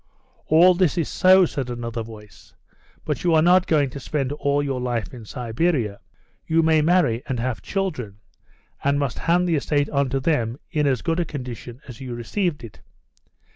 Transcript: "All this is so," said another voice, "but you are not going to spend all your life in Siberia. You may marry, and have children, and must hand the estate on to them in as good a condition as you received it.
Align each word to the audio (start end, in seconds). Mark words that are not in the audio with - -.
"All 0.47 0.73
this 0.73 0.97
is 0.97 1.07
so," 1.07 1.45
said 1.45 1.69
another 1.69 2.01
voice, 2.01 2.55
"but 3.05 3.23
you 3.23 3.35
are 3.35 3.41
not 3.43 3.67
going 3.67 3.91
to 3.91 3.99
spend 3.99 4.31
all 4.31 4.63
your 4.63 4.81
life 4.81 5.13
in 5.13 5.25
Siberia. 5.25 5.99
You 6.47 6.63
may 6.63 6.81
marry, 6.81 7.21
and 7.27 7.39
have 7.39 7.61
children, 7.61 8.17
and 8.83 8.97
must 8.99 9.19
hand 9.19 9.47
the 9.47 9.57
estate 9.57 9.91
on 9.91 10.09
to 10.09 10.19
them 10.19 10.57
in 10.71 10.87
as 10.87 11.03
good 11.03 11.19
a 11.19 11.23
condition 11.25 11.81
as 11.87 12.01
you 12.01 12.15
received 12.15 12.63
it. 12.63 12.79